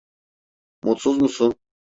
[0.83, 1.55] Mutsuz musun?